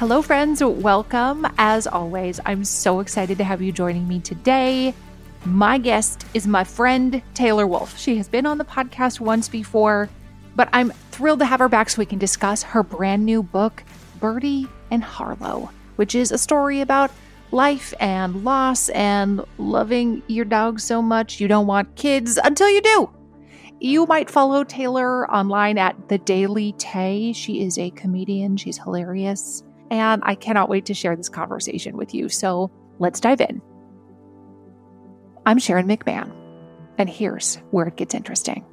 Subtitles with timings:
[0.00, 0.64] Hello, friends.
[0.64, 1.46] Welcome.
[1.58, 4.94] As always, I'm so excited to have you joining me today.
[5.44, 7.98] My guest is my friend Taylor Wolfe.
[7.98, 10.08] She has been on the podcast once before,
[10.56, 13.84] but I'm thrilled to have her back so we can discuss her brand new book,
[14.20, 17.10] Birdie and Harlow, which is a story about
[17.50, 22.80] life and loss and loving your dog so much you don't want kids until you
[22.80, 23.10] do.
[23.80, 27.34] You might follow Taylor online at The Daily Tay.
[27.34, 32.14] She is a comedian, she's hilarious and I cannot wait to share this conversation with
[32.14, 32.28] you.
[32.28, 33.60] So let's dive in.
[35.46, 36.32] I'm Sharon McMahon,
[36.98, 38.64] and here's where it gets interesting.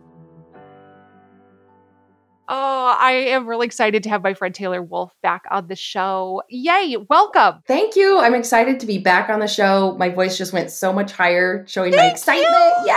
[2.50, 6.44] Oh, I am really excited to have my friend Taylor Wolfe back on the show.
[6.48, 7.62] Yay, welcome.
[7.68, 8.20] Thank you.
[8.20, 9.98] I'm excited to be back on the show.
[10.00, 12.56] My voice just went so much higher, showing Thank my excitement.
[12.86, 12.94] You.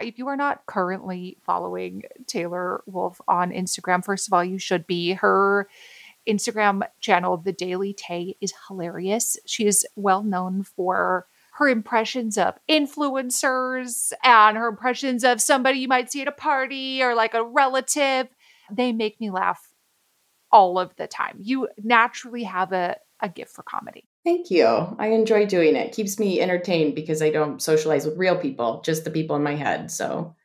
[0.00, 0.06] Yay.
[0.08, 4.86] if you are not currently following Taylor Wolfe on Instagram, first of all, you should
[4.86, 5.12] be.
[5.12, 5.68] Her
[6.28, 9.36] Instagram channel, The Daily Tay, is hilarious.
[9.46, 15.88] She is well known for her impressions of influencers and her impressions of somebody you
[15.88, 18.28] might see at a party or like a relative.
[18.70, 19.72] They make me laugh
[20.52, 21.38] all of the time.
[21.40, 24.04] You naturally have a, a gift for comedy.
[24.24, 24.66] Thank you.
[24.66, 25.92] I enjoy doing it.
[25.92, 29.56] Keeps me entertained because I don't socialize with real people, just the people in my
[29.56, 29.90] head.
[29.90, 30.36] So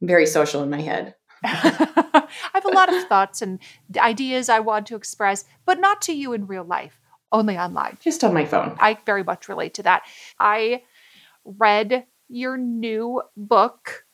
[0.00, 1.14] I'm very social in my head.
[1.44, 3.58] I have a lot of thoughts and
[3.96, 7.00] ideas I want to express, but not to you in real life,
[7.32, 7.98] only online.
[8.00, 8.76] Just on my phone.
[8.80, 10.02] I very much relate to that.
[10.38, 10.82] I
[11.44, 14.04] read your new book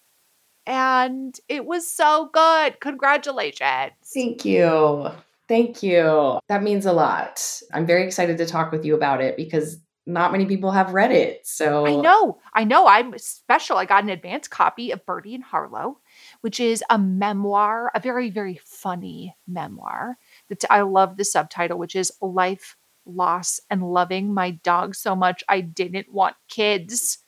[0.67, 2.81] and it was so good.
[2.81, 3.93] Congratulations.
[4.13, 5.09] Thank you.
[5.47, 6.39] Thank you.
[6.49, 7.61] That means a lot.
[7.73, 11.13] I'm very excited to talk with you about it because not many people have read
[11.13, 11.47] it.
[11.47, 12.39] So I know.
[12.55, 12.87] I know.
[12.87, 13.77] I'm special.
[13.77, 15.99] I got an advance copy of Birdie and Harlow
[16.45, 20.19] which is a memoir, a very, very funny memoir.
[20.51, 25.43] That I love the subtitle, which is Life, Loss, and Loving My Dog So Much
[25.49, 27.21] I Didn't Want Kids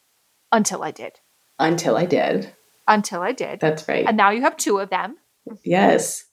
[0.53, 1.21] Until I Did.
[1.59, 2.53] Until I did.
[2.87, 3.59] Until I did.
[3.59, 4.05] That's right.
[4.07, 5.17] And now you have two of them.
[5.65, 6.27] Yes.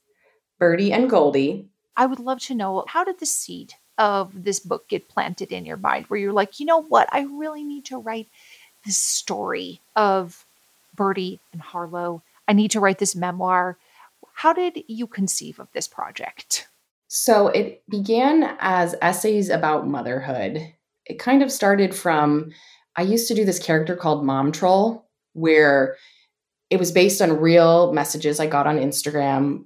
[0.59, 1.69] Birdie and Goldie.
[1.95, 5.65] I would love to know how did the seed of this book get planted in
[5.65, 7.07] your mind where you're like, you know what?
[7.13, 8.27] I really need to write
[8.85, 10.45] this story of
[10.93, 13.77] Birdie and Harlow I need to write this memoir.
[14.33, 16.67] How did you conceive of this project?
[17.07, 20.73] So it began as essays about motherhood.
[21.05, 22.51] It kind of started from
[22.95, 25.95] I used to do this character called Mom Troll, where
[26.69, 29.65] it was based on real messages I got on Instagram,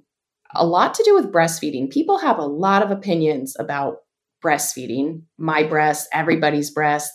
[0.54, 1.90] a lot to do with breastfeeding.
[1.90, 3.98] People have a lot of opinions about
[4.42, 7.12] breastfeeding, my breast, everybody's breast.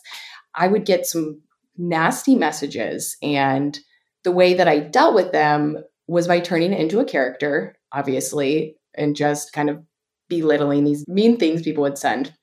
[0.55, 1.41] I would get some
[1.77, 3.79] nasty messages and
[4.23, 9.15] the way that I dealt with them was by turning into a character, obviously, and
[9.15, 9.83] just kind of
[10.29, 12.33] belittling these mean things people would send.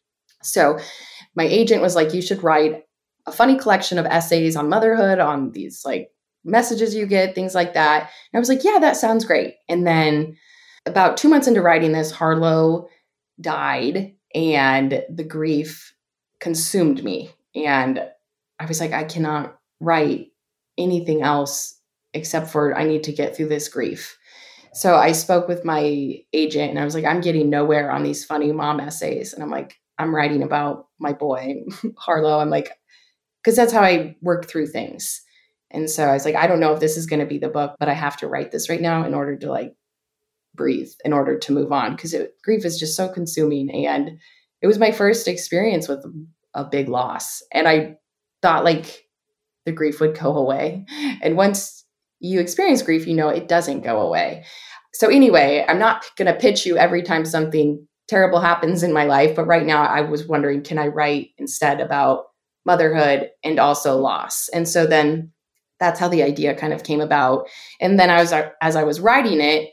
[0.42, 0.78] So
[1.34, 2.84] my agent was like, you should write
[3.26, 6.10] a funny collection of essays on motherhood, on these like
[6.44, 8.02] messages you get, things like that.
[8.02, 9.54] And I was like, yeah, that sounds great.
[9.68, 10.36] And then
[10.86, 12.88] about two months into writing this, Harlow
[13.40, 15.94] died and the grief
[16.40, 17.30] consumed me.
[17.54, 18.02] And
[18.58, 20.28] I was like, I cannot write
[20.80, 21.78] anything else
[22.12, 24.18] except for I need to get through this grief.
[24.72, 28.24] So I spoke with my agent and I was like, I'm getting nowhere on these
[28.24, 29.32] funny mom essays.
[29.32, 31.64] And I'm like, I'm writing about my boy,
[31.98, 32.38] Harlow.
[32.38, 32.70] I'm like,
[33.42, 35.22] because that's how I work through things.
[35.70, 37.48] And so I was like, I don't know if this is going to be the
[37.48, 39.74] book, but I have to write this right now in order to like
[40.54, 43.86] breathe, in order to move on, because grief is just so consuming.
[43.86, 44.18] And
[44.62, 46.04] it was my first experience with
[46.54, 47.42] a big loss.
[47.52, 47.96] And I
[48.42, 49.04] thought like
[49.66, 50.84] the grief would go away.
[51.22, 51.84] And once
[52.20, 54.44] you experience grief, you know it doesn't go away.
[54.92, 59.04] So, anyway, I'm not going to pitch you every time something terrible happens in my
[59.04, 62.24] life, but right now I was wondering can I write instead about
[62.66, 64.48] motherhood and also loss?
[64.52, 65.32] And so then
[65.78, 67.48] that's how the idea kind of came about.
[67.80, 69.70] And then I was as I was writing it,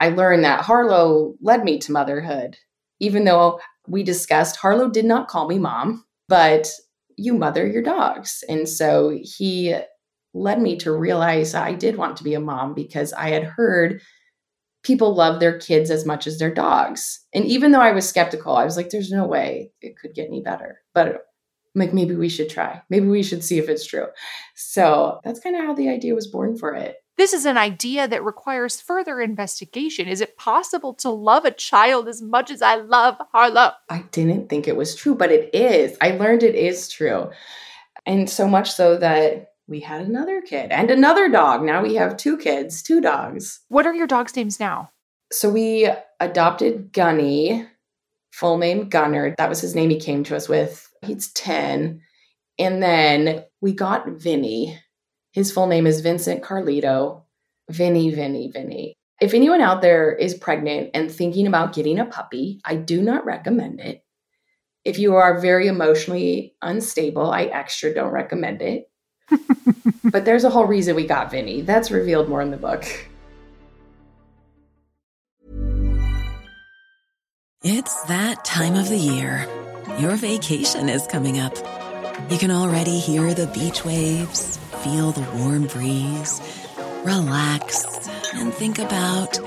[0.00, 2.56] I learned that Harlow led me to motherhood.
[3.00, 6.70] Even though we discussed Harlow did not call me mom, but
[7.16, 8.44] you mother your dogs.
[8.48, 9.74] And so he
[10.34, 14.02] led me to realize I did want to be a mom because I had heard
[14.82, 17.20] people love their kids as much as their dogs.
[17.34, 20.28] And even though I was skeptical, I was like, there's no way it could get
[20.28, 20.80] any better.
[20.94, 21.20] But I'm
[21.74, 22.82] like, maybe we should try.
[22.88, 24.06] Maybe we should see if it's true.
[24.54, 26.96] So that's kind of how the idea was born for it.
[27.16, 30.06] This is an idea that requires further investigation.
[30.06, 33.72] Is it possible to love a child as much as I love Harlow?
[33.88, 35.96] I didn't think it was true, but it is.
[36.00, 37.30] I learned it is true.
[38.04, 41.62] And so much so that we had another kid and another dog.
[41.62, 43.60] Now we have two kids, two dogs.
[43.68, 44.90] What are your dogs' names now?
[45.32, 45.90] So we
[46.20, 47.66] adopted Gunny
[48.36, 49.34] full name Gunnar.
[49.38, 50.92] That was his name he came to us with.
[51.02, 52.02] He's 10.
[52.58, 54.78] And then we got Vinny.
[55.36, 57.20] His full name is Vincent Carlito.
[57.68, 58.94] Vinny, Vinny, Vinny.
[59.20, 63.26] If anyone out there is pregnant and thinking about getting a puppy, I do not
[63.26, 64.02] recommend it.
[64.86, 68.90] If you are very emotionally unstable, I extra don't recommend it.
[70.04, 71.60] but there's a whole reason we got Vinny.
[71.60, 72.86] That's revealed more in the book.
[77.62, 79.46] It's that time of the year.
[79.98, 81.54] Your vacation is coming up.
[82.30, 86.40] You can already hear the beach waves, feel the warm breeze,
[87.04, 89.40] relax, and think about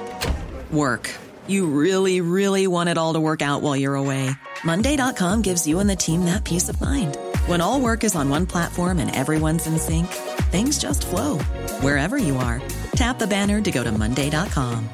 [0.72, 1.10] work.
[1.48, 4.32] You really, really want it all to work out while you're away.
[4.64, 7.18] Monday.com gives you and the team that peace of mind.
[7.48, 10.08] When all work is on one platform and everyone's in sync,
[10.52, 11.38] things just flow
[11.82, 12.62] wherever you are.
[12.92, 14.90] Tap the banner to go to Monday.com.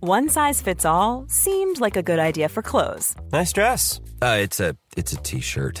[0.00, 3.16] One size fits all seemed like a good idea for clothes.
[3.32, 4.00] Nice dress.
[4.22, 5.80] Uh, it's a it's a t-shirt.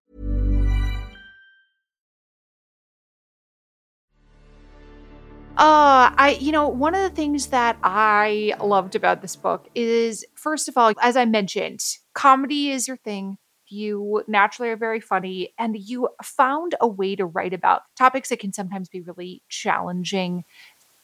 [5.57, 10.25] Uh, I, you know, one of the things that I loved about this book is,
[10.33, 11.81] first of all, as I mentioned,
[12.13, 13.37] comedy is your thing.
[13.67, 18.39] You naturally are very funny, and you found a way to write about topics that
[18.39, 20.45] can sometimes be really challenging,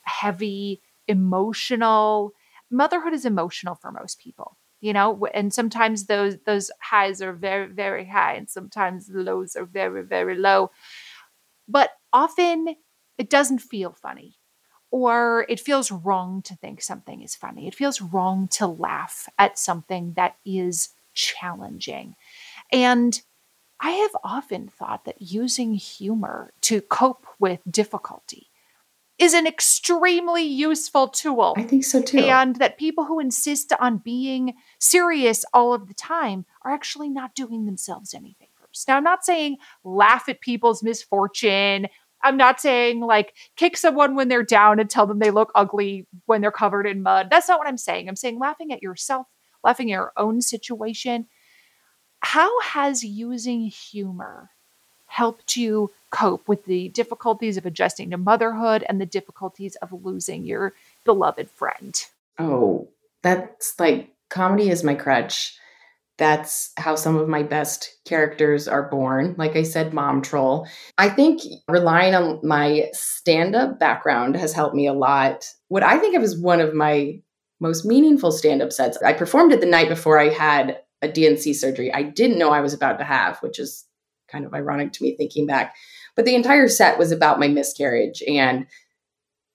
[0.04, 2.34] heavy, emotional.
[2.72, 7.68] Motherhood is emotional for most people, you know, and sometimes those those highs are very
[7.68, 10.72] very high, and sometimes the lows are very very low.
[11.68, 12.76] But often
[13.18, 14.38] it doesn't feel funny
[14.92, 17.68] or it feels wrong to think something is funny.
[17.68, 22.16] It feels wrong to laugh at something that is challenging.
[22.72, 23.20] And
[23.80, 28.50] I have often thought that using humor to cope with difficulty
[29.20, 31.56] is an extremely useful tool.
[31.58, 32.20] I think so too.
[32.20, 37.36] And that people who insist on being serious all of the time are actually not
[37.36, 38.86] doing themselves any favors.
[38.88, 41.88] Now, I'm not saying laugh at people's misfortune
[42.24, 46.08] I'm not saying like kick someone when they're down and tell them they look ugly
[46.26, 47.28] when they're covered in mud.
[47.30, 48.08] That's not what I'm saying.
[48.10, 49.28] I'm saying laughing at yourself,
[49.64, 51.28] laughing at your own situation.
[52.20, 54.50] How has using humor
[55.06, 60.46] helped you cope with the difficulties of adjusting to motherhood and the difficulties of losing
[60.46, 60.74] your
[61.06, 62.06] beloved friend?
[62.40, 62.88] Oh,
[63.22, 65.58] that's like comedy is my crutch
[66.18, 69.36] that's how some of my best characters are born.
[69.38, 70.68] Like I said, mom troll.
[70.98, 75.46] I think relying on my stand up background has helped me a lot.
[75.68, 77.20] What I think of as one of my
[77.60, 81.54] most meaningful stand up sets, I performed it the night before I had a D&C
[81.54, 81.94] surgery.
[81.94, 83.86] I didn't know I was about to have, which is
[84.28, 85.76] kind of ironic to me thinking back.
[86.16, 88.66] But the entire set was about my miscarriage and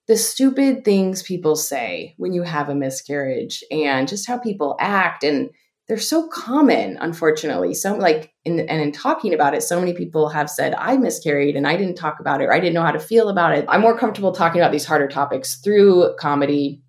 [0.07, 5.23] the stupid things people say when you have a miscarriage and just how people act
[5.23, 5.49] and
[5.87, 7.73] they're so common unfortunately.
[7.73, 11.55] So like in, and in talking about it so many people have said i miscarried
[11.55, 13.65] and i didn't talk about it or i didn't know how to feel about it.
[13.67, 16.81] I'm more comfortable talking about these harder topics through comedy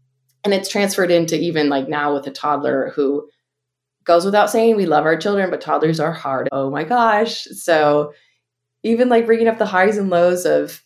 [0.44, 3.28] and it's transferred into even like now with a toddler who
[4.04, 6.48] goes without saying we love our children but toddlers are hard.
[6.52, 7.44] Oh my gosh.
[7.44, 8.12] So
[8.82, 10.82] even like bringing up the highs and lows of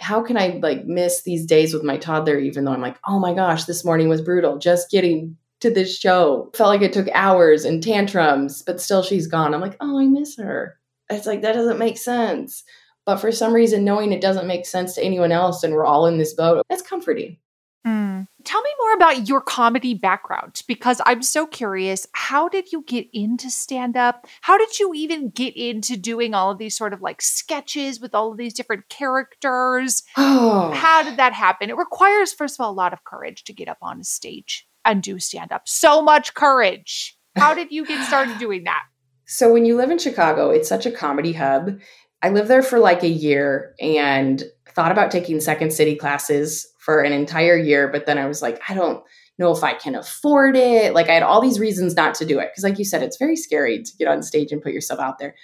[0.00, 3.20] how can i like miss these days with my toddler even though i'm like oh
[3.20, 6.50] my gosh this morning was brutal just getting to this show.
[6.54, 9.54] Felt like it took hours and tantrums, but still she's gone.
[9.54, 10.78] I'm like, oh, I miss her.
[11.10, 12.62] It's like, that doesn't make sense.
[13.06, 16.06] But for some reason, knowing it doesn't make sense to anyone else and we're all
[16.06, 17.38] in this boat, that's comforting.
[17.86, 18.26] Mm.
[18.44, 22.06] Tell me more about your comedy background because I'm so curious.
[22.12, 24.26] How did you get into stand up?
[24.42, 28.14] How did you even get into doing all of these sort of like sketches with
[28.14, 30.02] all of these different characters?
[30.16, 30.70] Oh.
[30.74, 31.70] How did that happen?
[31.70, 34.66] It requires, first of all, a lot of courage to get up on a stage
[34.84, 35.62] and do stand up.
[35.66, 37.16] So much courage.
[37.36, 38.82] How did you get started doing that?
[39.26, 41.80] So when you live in Chicago, it's such a comedy hub.
[42.20, 47.00] I lived there for like a year and thought about taking second city classes for
[47.00, 49.02] an entire year, but then I was like, I don't
[49.38, 50.92] know if I can afford it.
[50.92, 52.50] Like I had all these reasons not to do it.
[52.54, 55.18] Cause like you said, it's very scary to get on stage and put yourself out
[55.18, 55.34] there.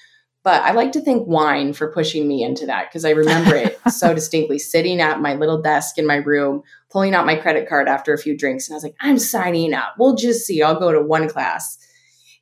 [0.42, 3.78] But I like to thank wine for pushing me into that because I remember it
[3.90, 7.88] so distinctly sitting at my little desk in my room, pulling out my credit card
[7.88, 8.68] after a few drinks.
[8.68, 9.94] And I was like, I'm signing up.
[9.98, 10.62] We'll just see.
[10.62, 11.78] I'll go to one class.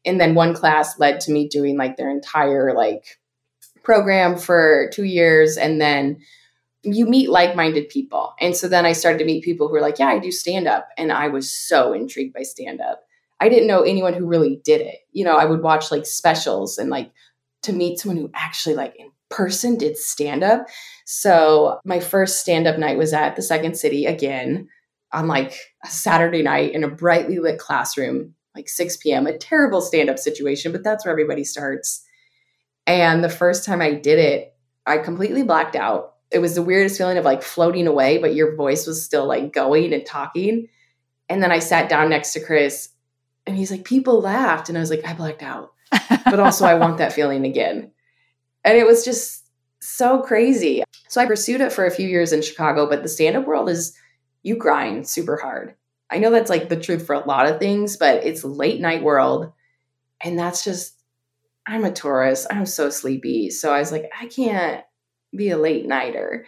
[0.04, 3.18] And then one class led to me doing like their entire like
[3.82, 5.56] program for two years.
[5.56, 6.20] And then
[6.82, 8.34] you meet like-minded people.
[8.40, 10.68] And so then I started to meet people who were like, yeah, I do stand
[10.68, 10.88] up.
[10.96, 13.02] And I was so intrigued by stand up.
[13.40, 15.00] I didn't know anyone who really did it.
[15.12, 17.10] You know, I would watch like specials and like
[17.62, 18.94] to meet someone who actually like
[19.30, 20.66] person did stand up.
[21.04, 24.68] So my first stand up night was at the Second City again
[25.12, 29.26] on like a Saturday night in a brightly lit classroom, like 6 p.m.
[29.26, 32.04] A terrible stand up situation, but that's where everybody starts.
[32.86, 34.54] And the first time I did it,
[34.86, 36.14] I completely blacked out.
[36.30, 39.52] It was the weirdest feeling of like floating away, but your voice was still like
[39.52, 40.68] going and talking.
[41.28, 42.90] And then I sat down next to Chris
[43.46, 44.68] and he's like, people laughed.
[44.68, 45.72] And I was like, I blacked out
[46.30, 47.90] but also I want that feeling again.
[48.68, 49.46] And it was just
[49.80, 50.82] so crazy.
[51.08, 53.70] So I pursued it for a few years in Chicago, but the stand up world
[53.70, 53.96] is
[54.42, 55.74] you grind super hard.
[56.10, 59.02] I know that's like the truth for a lot of things, but it's late night
[59.02, 59.54] world.
[60.20, 61.02] And that's just,
[61.66, 62.46] I'm a tourist.
[62.50, 63.48] I'm so sleepy.
[63.48, 64.84] So I was like, I can't
[65.34, 66.44] be a late nighter.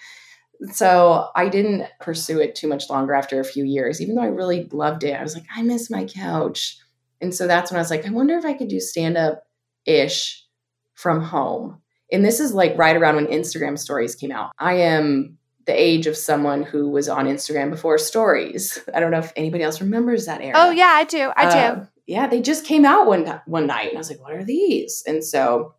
[0.72, 4.26] So I didn't pursue it too much longer after a few years, even though I
[4.26, 5.18] really loved it.
[5.18, 6.76] I was like, I miss my couch.
[7.22, 9.44] And so that's when I was like, I wonder if I could do stand up
[9.86, 10.44] ish
[10.92, 11.79] from home.
[12.12, 14.52] And this is like right around when Instagram stories came out.
[14.58, 18.78] I am the age of someone who was on Instagram before stories.
[18.94, 20.54] I don't know if anybody else remembers that era.
[20.56, 21.32] Oh yeah, I do.
[21.36, 21.80] I do.
[21.80, 24.44] Uh, yeah, they just came out one one night and I was like, what are
[24.44, 25.04] these?
[25.06, 25.74] And so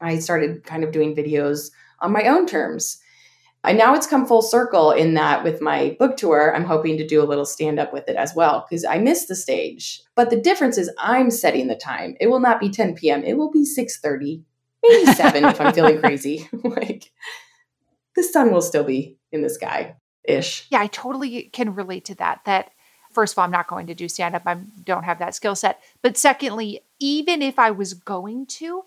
[0.00, 1.70] I started kind of doing videos
[2.00, 2.98] on my own terms.
[3.64, 7.06] And now it's come full circle in that with my book tour, I'm hoping to
[7.06, 10.00] do a little stand up with it as well because I miss the stage.
[10.14, 12.16] But the difference is I'm setting the time.
[12.20, 13.24] It will not be 10 p.m.
[13.24, 14.42] It will be 6:30,
[14.82, 16.48] maybe 7 if I'm feeling crazy.
[16.64, 17.10] like
[18.14, 20.66] the sun will still be in the sky ish.
[20.70, 22.40] Yeah, I totally can relate to that.
[22.44, 22.70] That
[23.12, 24.42] first of all, I'm not going to do stand up.
[24.46, 24.54] I
[24.84, 25.80] don't have that skill set.
[26.02, 28.84] But secondly, even if I was going to,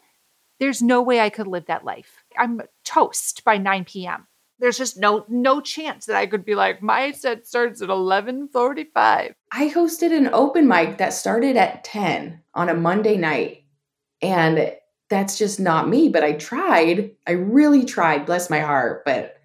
[0.59, 2.23] there's no way I could live that life.
[2.37, 4.27] I'm toast by 9 p.m
[4.61, 9.33] there's just no no chance that I could be like my set starts at 11:45.
[9.51, 13.63] I hosted an open mic that started at 10 on a Monday night
[14.21, 14.73] and
[15.11, 17.11] that's just not me, but I tried.
[17.27, 19.37] I really tried, bless my heart, but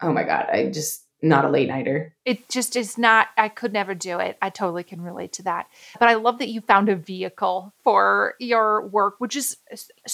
[0.00, 2.14] oh my god, I just not a late nighter.
[2.24, 4.38] It just is not, I could never do it.
[4.40, 5.66] I totally can relate to that.
[5.98, 9.56] But I love that you found a vehicle for your work, which is,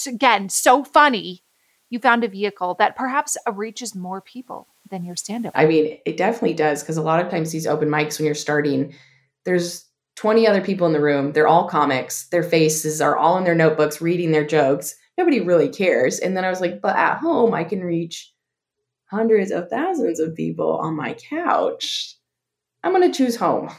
[0.07, 1.43] again, so funny
[1.91, 5.53] you found a vehicle that perhaps reaches more people than your stand up.
[5.55, 8.35] I mean, it definitely does because a lot of times these open mics, when you're
[8.35, 8.95] starting,
[9.45, 9.85] there's
[10.23, 11.33] 20 other people in the room.
[11.33, 12.29] They're all comics.
[12.29, 14.95] Their faces are all in their notebooks reading their jokes.
[15.19, 16.21] Nobody really cares.
[16.21, 18.33] And then I was like, but at home, I can reach
[19.07, 22.15] hundreds of thousands of people on my couch.
[22.85, 23.71] I'm going to choose home.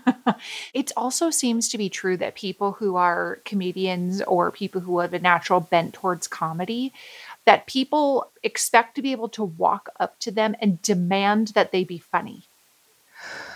[0.72, 5.12] it also seems to be true that people who are comedians or people who have
[5.12, 6.90] a natural bent towards comedy
[7.44, 11.84] that people expect to be able to walk up to them and demand that they
[11.84, 12.48] be funny.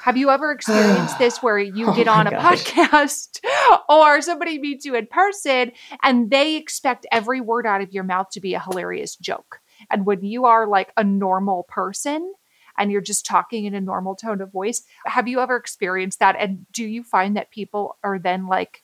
[0.02, 2.64] Have you ever experienced this where you oh get on a gosh.
[2.64, 3.40] podcast
[3.88, 8.30] or somebody meets you in person and they expect every word out of your mouth
[8.30, 9.60] to be a hilarious joke?
[9.90, 12.34] And when you are like a normal person
[12.78, 16.36] and you're just talking in a normal tone of voice, have you ever experienced that?
[16.38, 18.82] And do you find that people are then like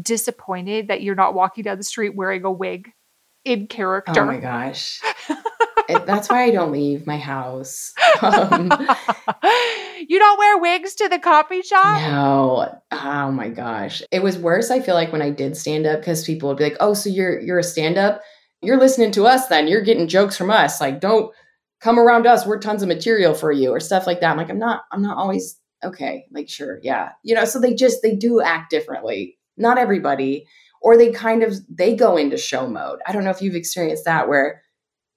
[0.00, 2.92] disappointed that you're not walking down the street wearing a wig
[3.44, 4.22] in character.
[4.22, 5.00] Oh my gosh.
[5.88, 7.94] it, that's why I don't leave my house.
[8.22, 8.72] Um,
[10.08, 12.00] you don't wear wigs to the coffee shop?
[12.00, 12.80] No.
[12.92, 14.02] Oh my gosh.
[14.10, 16.64] It was worse, I feel like, when I did stand up because people would be
[16.64, 18.22] like, oh, so you're you're a stand-up?
[18.62, 19.68] You're listening to us then.
[19.68, 20.80] You're getting jokes from us.
[20.80, 21.32] Like, don't
[21.80, 22.46] come around us.
[22.46, 24.30] We're tons of material for you or stuff like that.
[24.30, 26.24] I'm like, I'm not, I'm not always okay.
[26.32, 27.10] Like, sure, yeah.
[27.22, 29.38] You know, so they just they do act differently.
[29.56, 30.46] Not everybody
[30.82, 33.00] or they kind of they go into show mode.
[33.06, 34.62] I don't know if you've experienced that where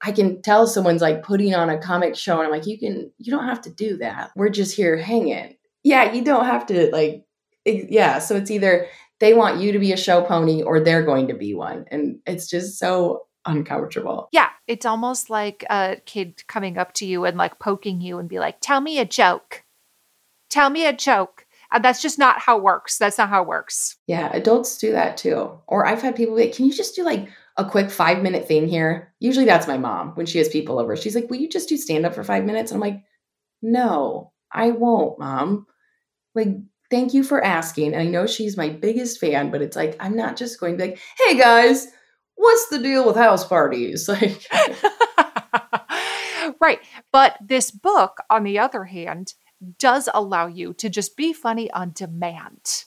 [0.02, 3.12] I can tell someone's like putting on a comic show and I'm like, you can,
[3.18, 4.32] you don't have to do that.
[4.36, 5.58] We're just here hanging.
[5.84, 7.26] Yeah, you don't have to like,
[7.66, 8.20] it, yeah.
[8.20, 8.88] So it's either
[9.20, 11.86] they want you to be a show pony or they're going to be one.
[11.92, 14.30] And it's just so uncomfortable.
[14.32, 14.50] Yeah.
[14.68, 18.40] It's almost like a kid coming up to you and like poking you and be
[18.40, 19.64] like, tell me a joke.
[20.50, 22.98] Tell me a joke And that's just not how it works.
[22.98, 23.98] That's not how it works.
[24.08, 25.52] Yeah, adults do that too.
[25.68, 27.30] Or I've had people be like, can you just do like
[27.60, 29.14] a quick five minute thing here?
[29.20, 30.96] Usually that's my mom when she has people over.
[30.96, 32.72] She's like, will you just do stand up for five minutes?
[32.72, 33.04] And I'm like,
[33.62, 35.68] no, I won't, mom.
[36.34, 36.50] Like,
[36.90, 37.94] thank you for asking.
[37.94, 40.84] And I know she's my biggest fan, but it's like, I'm not just going to
[40.84, 41.88] be like, hey guys,
[42.36, 44.10] what's the deal with house parties?
[44.22, 44.46] Like,
[46.62, 46.80] right.
[47.12, 49.34] But this book, on the other hand,
[49.78, 52.86] does allow you to just be funny on demand.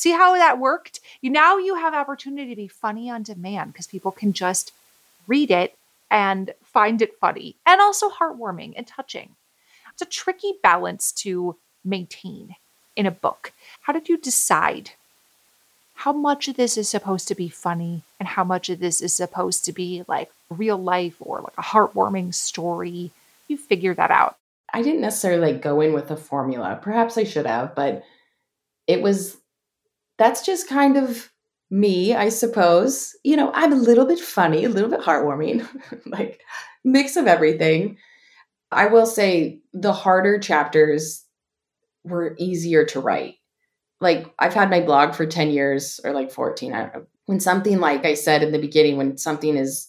[0.00, 1.00] See how that worked?
[1.20, 4.72] You now you have opportunity to be funny on demand because people can just
[5.26, 5.76] read it
[6.10, 9.36] and find it funny and also heartwarming and touching.
[9.92, 12.56] It's a tricky balance to maintain
[12.96, 13.52] in a book.
[13.82, 14.92] How did you decide
[15.96, 19.12] how much of this is supposed to be funny and how much of this is
[19.12, 23.10] supposed to be like real life or like a heartwarming story?
[23.48, 24.38] You figure that out.
[24.72, 26.78] I didn't necessarily like go in with a formula.
[26.80, 28.02] Perhaps I should have, but
[28.86, 29.36] it was
[30.20, 31.32] that's just kind of
[31.70, 33.16] me, I suppose.
[33.24, 35.66] You know, I'm a little bit funny, a little bit heartwarming,
[36.06, 36.42] like
[36.84, 37.96] mix of everything.
[38.70, 41.24] I will say the harder chapters
[42.04, 43.36] were easier to write.
[44.02, 46.74] Like I've had my blog for 10 years or like 14.
[46.74, 47.06] I don't know.
[47.24, 49.88] When something like I said in the beginning, when something is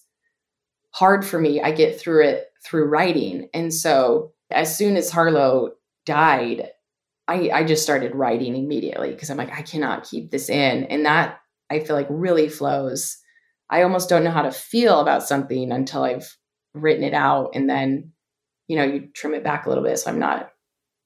[0.91, 3.49] hard for me, I get through it through writing.
[3.53, 5.71] And so as soon as Harlow
[6.05, 6.69] died,
[7.27, 10.85] I, I just started writing immediately because I'm like, I cannot keep this in.
[10.85, 13.17] And that I feel like really flows.
[13.69, 16.35] I almost don't know how to feel about something until I've
[16.73, 17.51] written it out.
[17.53, 18.11] And then,
[18.67, 19.97] you know, you trim it back a little bit.
[19.99, 20.51] So I'm not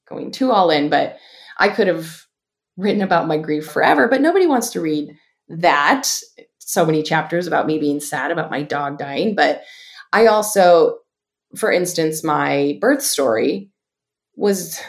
[0.08, 1.16] going too all in, but
[1.58, 2.22] I could have
[2.76, 5.16] written about my grief forever, but nobody wants to read
[5.48, 6.08] that.
[6.58, 9.34] So many chapters about me being sad about my dog dying.
[9.36, 9.62] But
[10.12, 10.98] I also,
[11.56, 13.70] for instance, my birth story
[14.34, 14.80] was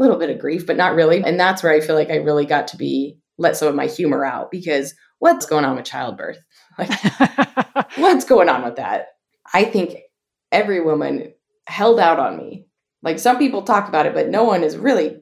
[0.00, 1.22] little bit of grief, but not really.
[1.22, 3.86] And that's where I feel like I really got to be let some of my
[3.86, 6.38] humor out because what's going on with childbirth?
[6.78, 9.08] Like, what's going on with that?
[9.52, 9.96] I think
[10.50, 11.34] every woman
[11.66, 12.68] held out on me.
[13.02, 15.20] Like some people talk about it, but no one is really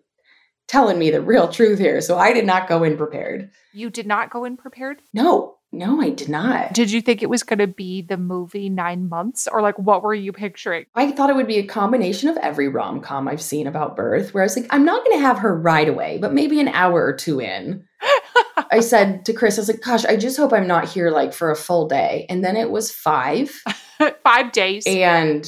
[0.68, 2.00] telling me the real truth here.
[2.00, 3.50] So I did not go in prepared.
[3.72, 5.02] You did not go in prepared?
[5.12, 6.72] No, no, I did not.
[6.72, 10.02] Did you think it was going to be the movie Nine Months or like what
[10.02, 10.86] were you picturing?
[10.94, 14.32] I thought it would be a combination of every rom com I've seen about birth,
[14.32, 16.68] where I was like, I'm not going to have her right away, but maybe an
[16.68, 17.84] hour or two in.
[18.70, 21.34] I said to Chris, I was like, gosh, I just hope I'm not here like
[21.34, 22.24] for a full day.
[22.30, 23.50] And then it was five.
[24.24, 24.84] five days.
[24.86, 25.46] And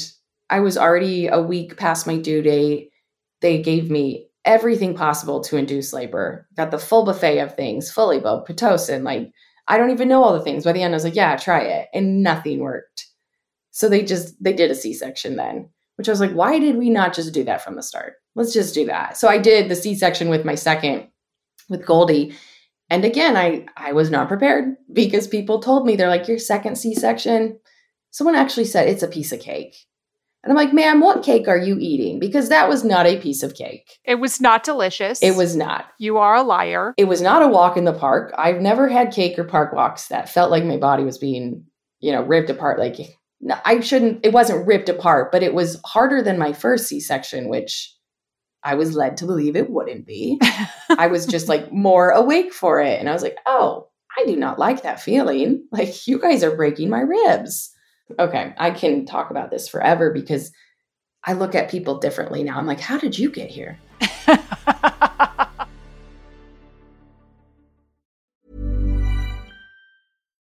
[0.50, 2.90] I was already a week past my due date.
[3.40, 6.46] They gave me everything possible to induce labor.
[6.56, 9.02] Got the full buffet of things, Foley bulb Pitocin.
[9.02, 9.32] Like,
[9.70, 10.64] I don't even know all the things.
[10.64, 11.88] By the end, I was like, yeah, try it.
[11.94, 13.06] And nothing worked.
[13.70, 16.76] So they just, they did a C section then, which I was like, why did
[16.76, 18.14] we not just do that from the start?
[18.34, 19.16] Let's just do that.
[19.16, 21.08] So I did the C section with my second,
[21.68, 22.34] with Goldie.
[22.90, 26.76] And again, I, I was not prepared because people told me, they're like, your second
[26.76, 27.60] C section,
[28.10, 29.76] someone actually said it's a piece of cake.
[30.42, 32.18] And I'm like, ma'am, what cake are you eating?
[32.18, 33.98] Because that was not a piece of cake.
[34.04, 35.22] It was not delicious.
[35.22, 35.86] It was not.
[35.98, 36.94] You are a liar.
[36.96, 38.32] It was not a walk in the park.
[38.38, 41.64] I've never had cake or park walks that felt like my body was being,
[42.00, 42.78] you know, ripped apart.
[42.78, 42.96] Like,
[43.42, 47.00] no, I shouldn't, it wasn't ripped apart, but it was harder than my first C
[47.00, 47.94] section, which
[48.64, 50.40] I was led to believe it wouldn't be.
[50.88, 52.98] I was just like more awake for it.
[52.98, 55.66] And I was like, oh, I do not like that feeling.
[55.70, 57.74] Like, you guys are breaking my ribs
[58.18, 60.52] okay, I can talk about this forever because
[61.24, 62.58] I look at people differently now.
[62.58, 63.78] I'm like, how did you get here?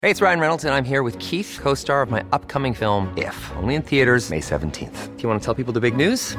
[0.02, 3.12] Hey, it's Ryan Reynolds, and I'm here with Keith, co star of my upcoming film,
[3.18, 5.14] If, only in theaters, May 17th.
[5.14, 6.38] Do you want to tell people the big news?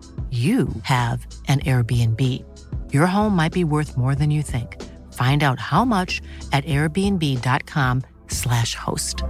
[0.31, 2.41] you have an Airbnb.
[2.93, 4.81] Your home might be worth more than you think.
[5.11, 6.21] Find out how much
[6.53, 9.23] at airbnb.com/slash host.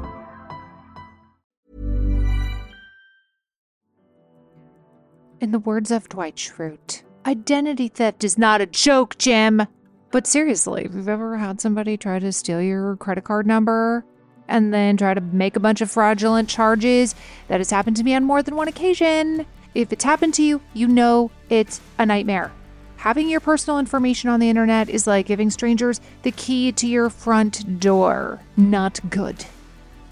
[5.39, 9.65] In the words of Dwight Schrute, identity theft is not a joke, Jim.
[10.11, 14.05] But seriously, if you've ever had somebody try to steal your credit card number,
[14.51, 17.15] and then try to make a bunch of fraudulent charges.
[17.47, 19.45] That has happened to me on more than one occasion.
[19.73, 22.51] If it's happened to you, you know it's a nightmare.
[22.97, 27.09] Having your personal information on the internet is like giving strangers the key to your
[27.09, 28.41] front door.
[28.55, 29.45] Not good.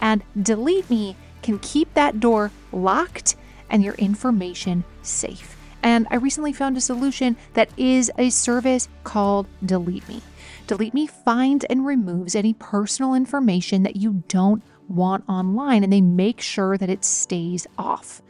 [0.01, 3.35] And Delete Me can keep that door locked
[3.69, 5.55] and your information safe.
[5.83, 10.21] And I recently found a solution that is a service called Delete Me.
[10.67, 16.01] Delete Me finds and removes any personal information that you don't want online, and they
[16.01, 18.21] make sure that it stays off.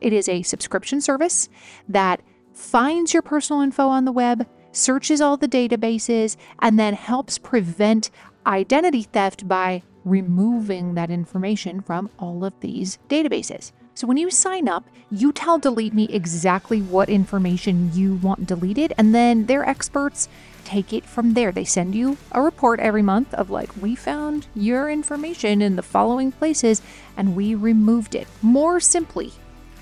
[0.00, 1.48] It is a subscription service
[1.88, 2.20] that
[2.52, 8.10] finds your personal info on the web, searches all the databases, and then helps prevent
[8.46, 13.72] identity theft by removing that information from all of these databases.
[13.94, 18.92] So when you sign up, you tell Delete Me exactly what information you want deleted,
[18.96, 20.28] and then their experts
[20.64, 21.50] take it from there.
[21.50, 25.82] They send you a report every month of like, we found your information in the
[25.82, 26.82] following places
[27.16, 28.28] and we removed it.
[28.42, 29.32] More simply,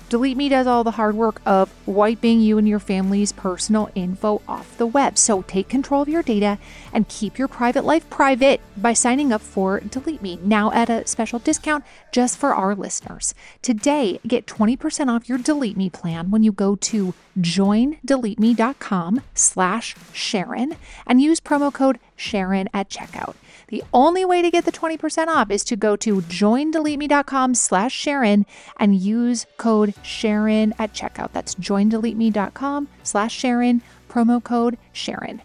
[0.09, 4.41] Delete Me does all the hard work of wiping you and your family's personal info
[4.47, 5.17] off the web.
[5.17, 6.59] So take control of your data
[6.93, 11.05] and keep your private life private by signing up for Delete Me now at a
[11.05, 13.33] special discount just for our listeners.
[13.61, 20.75] Today, get 20% off your Delete Me plan when you go to joindeleteme.com slash Sharon
[21.05, 23.35] and use promo code Sharon at checkout.
[23.67, 28.45] The only way to get the 20% off is to go to joindeleteme.com slash Sharon
[28.77, 31.31] and use code Sharon at checkout.
[31.31, 35.41] That's joindeleteme.com slash Sharon, promo code Sharon.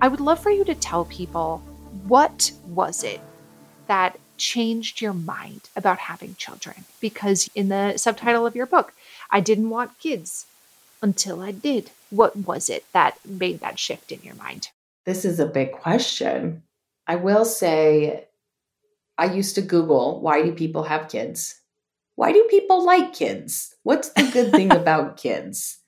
[0.00, 1.62] I would love for you to tell people
[2.06, 3.20] what was it
[3.86, 6.84] that changed your mind about having children?
[7.00, 8.92] Because in the subtitle of your book,
[9.30, 10.46] I didn't want kids
[11.04, 11.90] until I did.
[12.08, 14.68] What was it that made that shift in your mind?
[15.04, 16.62] This is a big question.
[17.06, 18.24] I will say,
[19.18, 21.60] I used to Google, why do people have kids?
[22.16, 23.74] Why do people like kids?
[23.82, 25.78] What's the good thing about kids?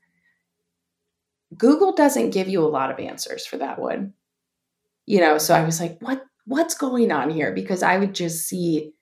[1.57, 4.13] Google doesn't give you a lot of answers for that one.
[5.07, 7.53] You know, so I was like, what what's going on here?
[7.53, 8.93] Because I would just see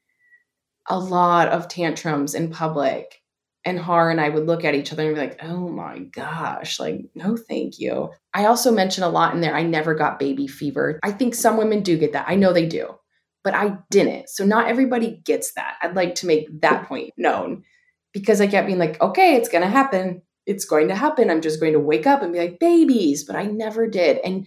[0.88, 3.23] a lot of tantrums in public
[3.64, 6.78] and Har and I would look at each other and be like, oh my gosh,
[6.78, 8.10] like, no, thank you.
[8.34, 11.00] I also mentioned a lot in there, I never got baby fever.
[11.02, 12.26] I think some women do get that.
[12.28, 12.94] I know they do,
[13.42, 14.28] but I didn't.
[14.28, 15.76] So not everybody gets that.
[15.82, 17.64] I'd like to make that point known
[18.12, 20.22] because I kept being like, okay, it's going to happen.
[20.46, 21.30] It's going to happen.
[21.30, 24.18] I'm just going to wake up and be like, babies, but I never did.
[24.24, 24.46] And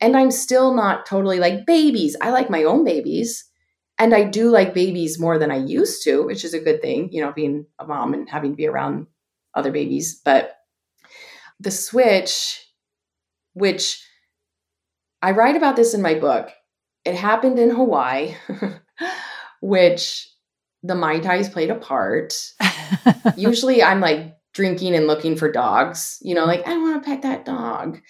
[0.00, 2.16] and I'm still not totally like babies.
[2.20, 3.44] I like my own babies
[3.98, 7.10] and I do like babies more than I used to, which is a good thing,
[7.12, 9.06] you know, being a mom and having to be around
[9.54, 10.20] other babies.
[10.24, 10.52] But
[11.58, 12.62] the switch,
[13.54, 14.02] which
[15.22, 16.50] I write about this in my book,
[17.04, 18.34] it happened in Hawaii,
[19.62, 20.28] which
[20.82, 22.34] the Mai Tais played a part.
[23.36, 27.22] Usually I'm like drinking and looking for dogs, you know, like, I want to pet
[27.22, 28.00] that dog.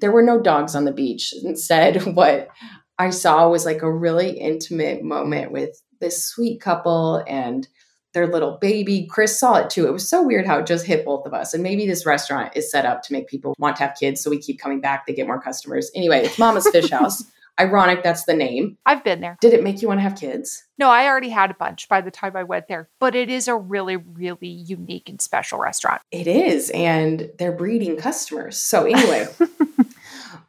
[0.00, 1.32] There were no dogs on the beach.
[1.42, 2.48] Instead, what
[2.98, 7.68] I saw was like a really intimate moment with this sweet couple and
[8.14, 9.06] their little baby.
[9.10, 9.86] Chris saw it too.
[9.86, 11.52] It was so weird how it just hit both of us.
[11.52, 14.22] And maybe this restaurant is set up to make people want to have kids.
[14.22, 15.06] So we keep coming back.
[15.06, 15.90] They get more customers.
[15.94, 17.24] Anyway, it's Mama's Fish House.
[17.58, 18.76] Ironic, that's the name.
[18.84, 19.38] I've been there.
[19.40, 20.64] Did it make you want to have kids?
[20.78, 23.48] No, I already had a bunch by the time I went there, but it is
[23.48, 26.02] a really, really unique and special restaurant.
[26.10, 26.70] It is.
[26.70, 28.58] And they're breeding customers.
[28.58, 29.26] So, anyway,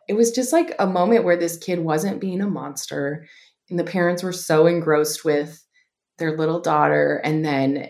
[0.07, 3.27] it was just like a moment where this kid wasn't being a monster
[3.69, 5.63] and the parents were so engrossed with
[6.17, 7.89] their little daughter and then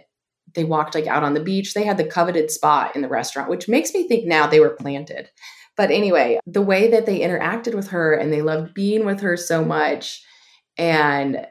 [0.55, 1.73] they walked like out on the beach.
[1.73, 4.71] They had the coveted spot in the restaurant which makes me think now they were
[4.71, 5.29] planted.
[5.75, 9.37] But anyway the way that they interacted with her and they loved being with her
[9.37, 10.23] so much
[10.77, 11.45] and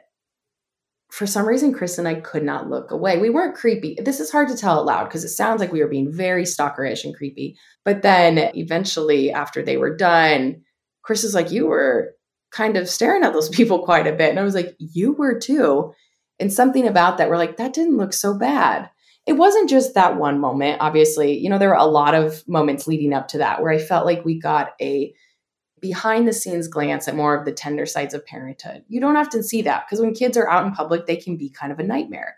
[1.17, 4.31] for some reason chris and i could not look away we weren't creepy this is
[4.31, 7.15] hard to tell out loud because it sounds like we were being very stalkerish and
[7.15, 10.61] creepy but then eventually after they were done
[11.03, 12.13] chris is like you were
[12.51, 14.29] kind of staring at those people quite a bit.
[14.29, 15.93] And I was like, you were too.
[16.39, 18.89] And something about that, we're like, that didn't look so bad.
[19.25, 21.37] It wasn't just that one moment, obviously.
[21.37, 24.05] You know, there were a lot of moments leading up to that where I felt
[24.05, 25.13] like we got a
[25.81, 28.83] behind the scenes glance at more of the tender sides of parenthood.
[28.87, 31.49] You don't often see that because when kids are out in public, they can be
[31.49, 32.35] kind of a nightmare.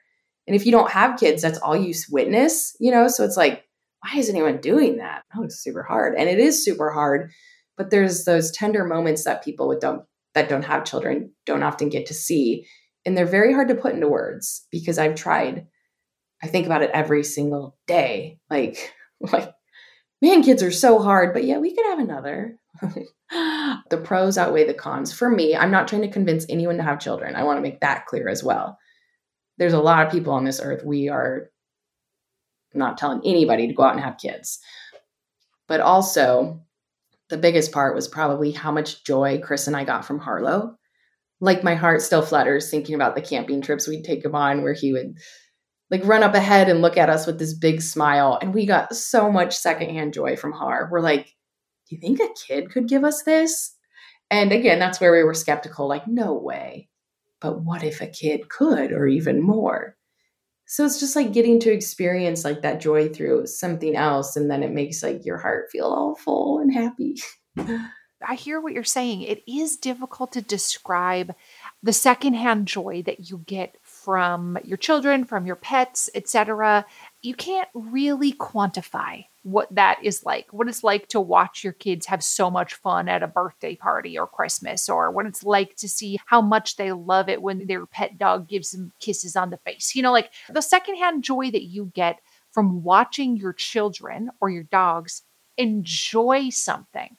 [0.47, 3.07] And if you don't have kids, that's all you witness, you know?
[3.07, 3.65] So it's like,
[4.01, 5.23] why is anyone doing that?
[5.35, 6.15] Oh, it's super hard.
[6.17, 7.31] And it is super hard
[7.79, 10.03] but there's those tender moments that people with don't
[10.35, 12.67] that don't have children don't often get to see
[13.05, 15.65] and they're very hard to put into words because I've tried.
[16.43, 18.39] I think about it every single day.
[18.49, 19.51] Like, like,
[20.21, 22.57] man, kids are so hard, but yeah, we could have another.
[23.89, 25.13] the pros outweigh the cons.
[25.13, 27.35] For me, I'm not trying to convince anyone to have children.
[27.35, 28.77] I want to make that clear as well.
[29.57, 30.83] There's a lot of people on this earth.
[30.85, 31.49] We are
[32.73, 34.59] not telling anybody to go out and have kids.
[35.67, 36.61] But also,
[37.29, 40.75] the biggest part was probably how much joy Chris and I got from Harlow.
[41.41, 44.73] Like my heart still flutters thinking about the camping trips we'd take him on where
[44.73, 45.13] he would
[45.89, 48.37] like run up ahead and look at us with this big smile.
[48.41, 50.89] And we got so much secondhand joy from Har.
[50.91, 51.33] We're like,
[51.89, 53.75] do you think a kid could give us this?
[54.29, 56.87] And again, that's where we were skeptical like, no way.
[57.41, 59.95] But what if a kid could, or even more?
[60.67, 64.35] So it's just like getting to experience like that joy through something else.
[64.35, 67.15] And then it makes like your heart feel all full and happy.
[68.27, 69.21] I hear what you're saying.
[69.21, 71.33] It is difficult to describe
[71.81, 76.85] the secondhand joy that you get from your children, from your pets, etc.
[77.21, 82.05] You can't really quantify what that is like, what it's like to watch your kids
[82.05, 85.89] have so much fun at a birthday party or Christmas, or what it's like to
[85.89, 89.57] see how much they love it when their pet dog gives them kisses on the
[89.57, 89.95] face.
[89.95, 92.19] You know, like the secondhand joy that you get
[92.51, 95.23] from watching your children or your dogs
[95.57, 97.17] enjoy something.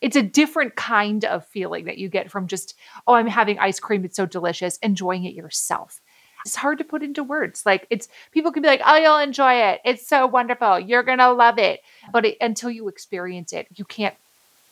[0.00, 2.74] It's a different kind of feeling that you get from just,
[3.06, 4.04] oh, I'm having ice cream.
[4.04, 6.00] It's so delicious, enjoying it yourself
[6.46, 7.66] it's hard to put into words.
[7.66, 9.80] Like it's people can be like, "Oh, you'll enjoy it.
[9.84, 10.78] It's so wonderful.
[10.78, 11.80] You're going to love it."
[12.12, 14.14] But it, until you experience it, you can't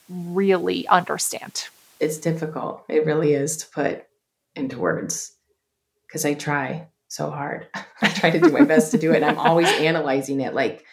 [0.08, 1.68] really understand.
[2.00, 2.84] It's difficult.
[2.88, 4.04] It really is to put
[4.54, 5.32] into words
[6.06, 7.66] because I try so hard.
[8.02, 9.22] I try to do my best to do it.
[9.22, 10.84] I'm always analyzing it like,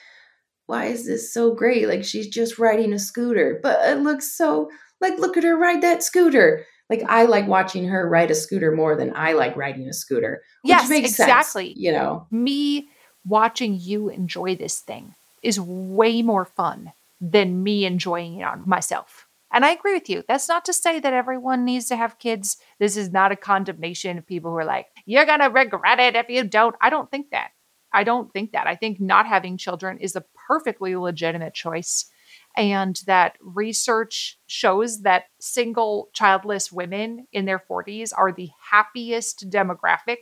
[0.66, 1.88] why is this so great?
[1.88, 5.82] Like she's just riding a scooter, but it looks so like, look at her ride
[5.82, 9.88] that scooter like I like watching her ride a scooter more than I like riding
[9.88, 10.44] a scooter.
[10.64, 11.70] yes, exactly.
[11.70, 12.90] Sense, you know, me
[13.26, 19.28] watching you enjoy this thing is way more fun than me enjoying it on myself.
[19.54, 20.24] And I agree with you.
[20.28, 22.58] That's not to say that everyone needs to have kids.
[22.80, 26.16] This is not a condemnation of people who are like, you're going to regret it
[26.16, 26.76] if you don't.
[26.82, 27.52] I don't think that.
[27.94, 28.68] I don't think that.
[28.68, 32.06] I think not having children is a perfectly legitimate choice
[32.56, 40.18] and that research shows that single childless women in their 40s are the happiest demographic.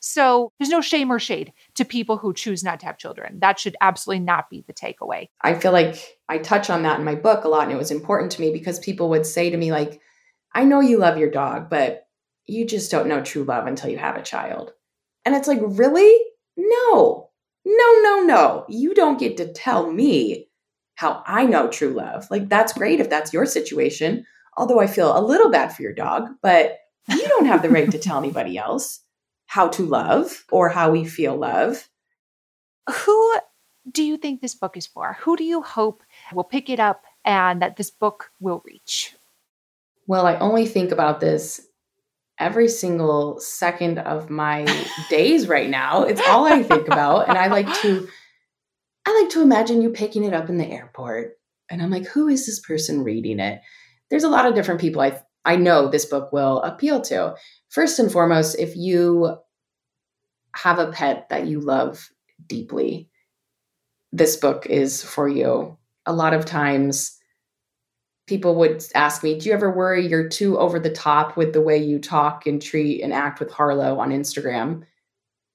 [0.00, 3.40] So there's no shame or shade to people who choose not to have children.
[3.40, 5.28] That should absolutely not be the takeaway.
[5.42, 7.90] I feel like I touch on that in my book a lot, and it was
[7.90, 10.00] important to me because people would say to me, like,
[10.54, 12.08] I know you love your dog, but
[12.46, 14.72] you just don't know true love until you have a child.
[15.24, 16.18] And it's like, really?
[16.56, 17.30] No,
[17.64, 18.64] no, no, no.
[18.68, 20.45] You don't get to tell me
[20.96, 22.26] how I know true love.
[22.30, 24.26] Like, that's great if that's your situation.
[24.56, 26.78] Although I feel a little bad for your dog, but
[27.08, 29.00] you don't have the right to tell anybody else
[29.46, 31.88] how to love or how we feel love.
[32.90, 33.36] Who
[33.90, 35.16] do you think this book is for?
[35.20, 39.14] Who do you hope will pick it up and that this book will reach?
[40.06, 41.66] Well, I only think about this
[42.38, 44.64] every single second of my
[45.10, 46.02] days right now.
[46.02, 47.28] It's all I think about.
[47.28, 48.08] And I like to
[49.06, 51.38] I like to imagine you picking it up in the airport.
[51.70, 53.60] And I'm like, who is this person reading it?
[54.10, 57.36] There's a lot of different people I I know this book will appeal to.
[57.68, 59.36] First and foremost, if you
[60.56, 62.10] have a pet that you love
[62.48, 63.08] deeply,
[64.10, 65.78] this book is for you.
[66.04, 67.16] A lot of times
[68.26, 71.60] people would ask me, Do you ever worry you're too over the top with the
[71.60, 74.82] way you talk and treat and act with Harlow on Instagram?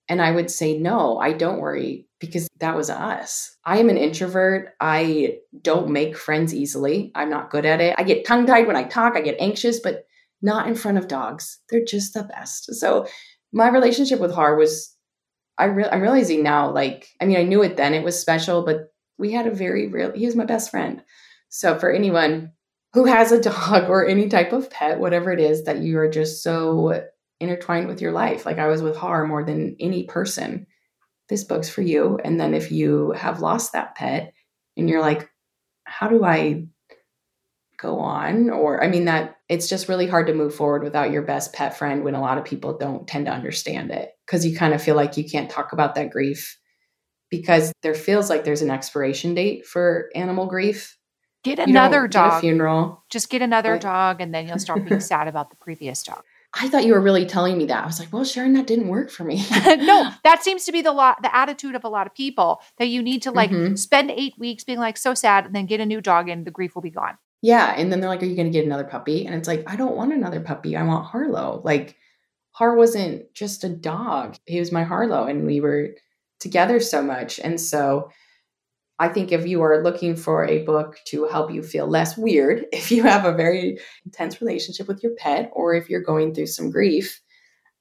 [0.07, 3.57] And I would say, No, I don't worry because that was us.
[3.65, 4.75] I am an introvert.
[4.79, 7.11] I don't make friends easily.
[7.15, 7.95] I'm not good at it.
[7.97, 10.05] I get tongue tied when I talk, I get anxious, but
[10.41, 11.59] not in front of dogs.
[11.69, 12.73] They're just the best.
[12.75, 13.07] So
[13.51, 14.95] my relationship with Har was,
[15.57, 18.63] I re- I'm realizing now, like, I mean, I knew it then, it was special,
[18.63, 21.03] but we had a very real, he was my best friend.
[21.49, 22.51] So for anyone
[22.93, 26.09] who has a dog or any type of pet, whatever it is that you are
[26.09, 27.03] just so
[27.39, 30.67] intertwined with your life, like I was with Har more than any person
[31.31, 32.19] this book's for you.
[32.23, 34.33] And then if you have lost that pet
[34.75, 35.29] and you're like,
[35.85, 36.67] how do I
[37.79, 38.49] go on?
[38.49, 41.77] Or, I mean, that it's just really hard to move forward without your best pet
[41.77, 44.83] friend when a lot of people don't tend to understand it because you kind of
[44.83, 46.59] feel like you can't talk about that grief
[47.29, 50.97] because there feels like there's an expiration date for animal grief.
[51.45, 52.31] Get another dog.
[52.31, 53.05] Get a funeral.
[53.09, 56.23] Just get another dog and then you'll start being sad about the previous dog.
[56.53, 57.83] I thought you were really telling me that.
[57.83, 59.37] I was like, well, Sharon, that didn't work for me.
[59.65, 62.87] no, that seems to be the lot, the attitude of a lot of people that
[62.87, 63.75] you need to like mm-hmm.
[63.75, 66.51] spend eight weeks being like so sad and then get a new dog and the
[66.51, 67.17] grief will be gone.
[67.41, 67.73] Yeah.
[67.75, 69.25] And then they're like, are you going to get another puppy?
[69.25, 70.75] And it's like, I don't want another puppy.
[70.75, 71.61] I want Harlow.
[71.63, 71.95] Like,
[72.51, 74.35] Har wasn't just a dog.
[74.45, 75.91] He was my Harlow and we were
[76.39, 77.39] together so much.
[77.39, 78.11] And so
[79.01, 82.67] I think if you are looking for a book to help you feel less weird,
[82.71, 86.45] if you have a very intense relationship with your pet, or if you're going through
[86.45, 87.19] some grief,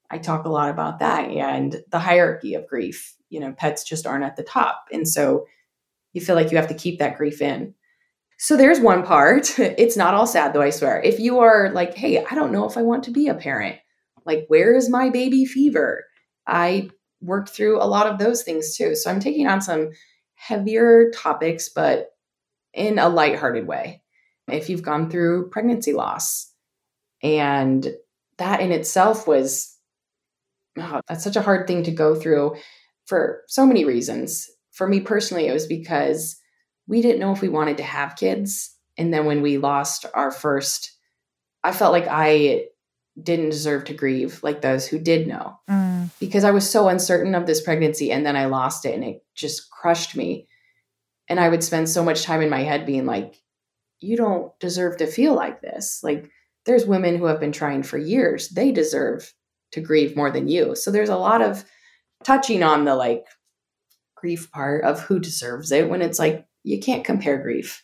[0.09, 3.15] I talk a lot about that and the hierarchy of grief.
[3.29, 4.85] You know, pets just aren't at the top.
[4.91, 5.45] And so
[6.13, 7.75] you feel like you have to keep that grief in.
[8.39, 9.59] So there's one part.
[9.59, 10.99] It's not all sad though, I swear.
[11.03, 13.75] If you are like, hey, I don't know if I want to be a parent,
[14.25, 16.03] like, where is my baby fever?
[16.47, 16.89] I
[17.21, 18.95] worked through a lot of those things too.
[18.95, 19.91] So I'm taking on some
[20.41, 22.15] heavier topics, but
[22.73, 24.01] in a lighthearted way.
[24.47, 26.51] If you've gone through pregnancy loss,
[27.21, 27.87] and
[28.37, 29.77] that in itself was
[30.79, 32.55] oh, that's such a hard thing to go through
[33.05, 34.49] for so many reasons.
[34.71, 36.37] For me personally, it was because
[36.87, 38.75] we didn't know if we wanted to have kids.
[38.97, 40.91] And then when we lost our first,
[41.63, 42.65] I felt like I
[43.23, 46.09] didn't deserve to grieve like those who did know mm.
[46.19, 49.23] because I was so uncertain of this pregnancy and then I lost it and it
[49.35, 50.47] just crushed me.
[51.27, 53.41] And I would spend so much time in my head being like,
[53.99, 56.01] you don't deserve to feel like this.
[56.03, 56.29] Like,
[56.65, 59.33] there's women who have been trying for years, they deserve
[59.71, 60.75] to grieve more than you.
[60.75, 61.63] So there's a lot of
[62.23, 63.25] touching on the like
[64.15, 67.83] grief part of who deserves it when it's like, you can't compare grief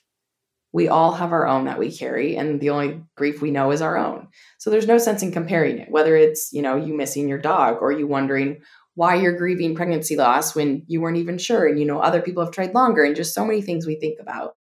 [0.77, 3.81] we all have our own that we carry and the only grief we know is
[3.81, 4.27] our own.
[4.59, 7.79] So there's no sense in comparing it whether it's you know you missing your dog
[7.81, 8.61] or you wondering
[8.93, 12.45] why you're grieving pregnancy loss when you weren't even sure and you know other people
[12.45, 14.55] have tried longer and just so many things we think about.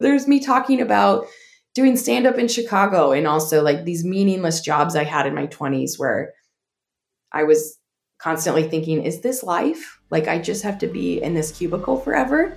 [0.00, 1.26] There's me talking about
[1.74, 5.46] doing stand up in chicago and also like these meaningless jobs i had in my
[5.48, 6.32] 20s where
[7.32, 7.78] i was
[8.18, 10.00] constantly thinking is this life?
[10.08, 12.56] Like i just have to be in this cubicle forever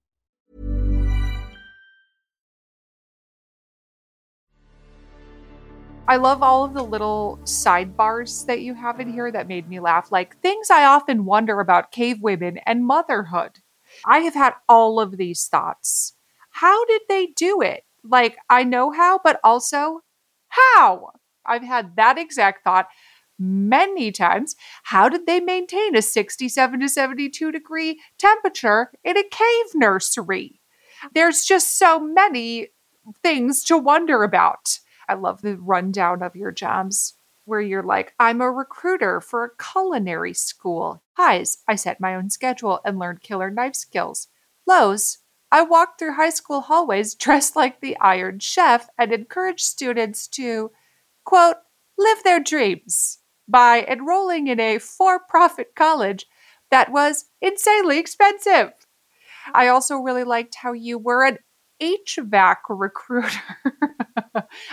[6.11, 9.79] I love all of the little sidebars that you have in here that made me
[9.79, 13.59] laugh, like things I often wonder about cave women and motherhood.
[14.05, 16.17] I have had all of these thoughts.
[16.49, 17.85] How did they do it?
[18.03, 20.01] Like, I know how, but also,
[20.49, 21.11] how?
[21.45, 22.89] I've had that exact thought
[23.39, 24.57] many times.
[24.83, 30.59] How did they maintain a 67 to 72 degree temperature in a cave nursery?
[31.13, 32.67] There's just so many
[33.23, 34.79] things to wonder about.
[35.07, 39.63] I love the rundown of your jobs where you're like, I'm a recruiter for a
[39.63, 41.01] culinary school.
[41.17, 44.27] Highs, I set my own schedule and learned killer knife skills.
[44.67, 45.19] Lows,
[45.51, 50.71] I walked through high school hallways dressed like the Iron Chef and encouraged students to,
[51.25, 51.57] quote,
[51.97, 56.25] live their dreams by enrolling in a for profit college
[56.69, 58.71] that was insanely expensive.
[59.53, 61.39] I also really liked how you were an
[61.81, 63.41] HVAC recruiter.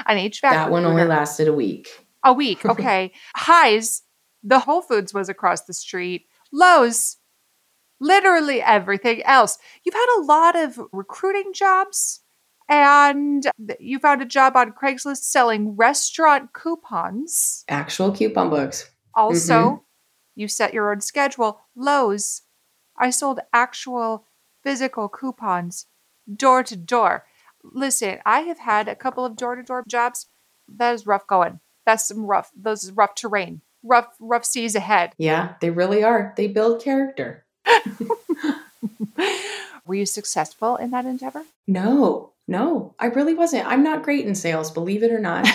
[0.06, 0.40] An HVAC.
[0.40, 1.88] That one only lasted a week.
[2.24, 2.64] A week.
[2.64, 3.12] Okay.
[3.34, 4.02] Highs.
[4.42, 6.26] The Whole Foods was across the street.
[6.52, 7.16] Lows.
[8.00, 9.58] Literally everything else.
[9.84, 12.20] You've had a lot of recruiting jobs
[12.68, 13.44] and
[13.80, 17.64] you found a job on Craigslist selling restaurant coupons.
[17.68, 18.90] Actual coupon books.
[19.14, 19.82] Also, mm-hmm.
[20.36, 21.60] you set your own schedule.
[21.74, 22.42] Lows.
[22.96, 24.26] I sold actual
[24.62, 25.86] physical coupons
[26.32, 27.24] door to door.
[27.62, 30.26] Listen, I have had a couple of door to door jobs.
[30.68, 31.60] That is rough going.
[31.86, 32.50] That's some rough.
[32.54, 33.62] Those is rough terrain.
[33.82, 35.12] Rough, rough seas ahead.
[35.18, 36.34] Yeah, they really are.
[36.36, 37.46] They build character.
[39.86, 41.44] Were you successful in that endeavor?
[41.66, 43.66] No, no, I really wasn't.
[43.66, 45.48] I'm not great in sales, believe it or not.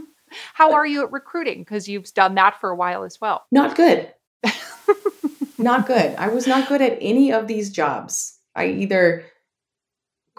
[0.54, 1.60] How are you at recruiting?
[1.60, 3.44] Because you've done that for a while as well.
[3.50, 4.12] Not good.
[5.58, 6.14] not good.
[6.16, 8.38] I was not good at any of these jobs.
[8.54, 9.24] I either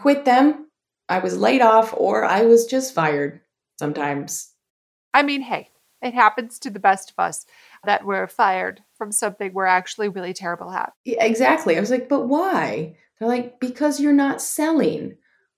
[0.02, 0.68] quit them,
[1.08, 3.41] I was laid off, or I was just fired
[3.78, 4.54] sometimes.
[5.14, 5.70] I mean, hey,
[6.02, 7.45] it happens to the best of us
[7.84, 10.93] that we're fired from something we're actually really terrible at.
[11.06, 11.78] Yeah, exactly.
[11.78, 12.95] I was like, but why?
[13.20, 15.18] They're like, because you're not selling.